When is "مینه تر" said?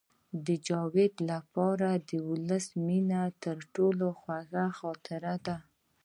2.85-3.57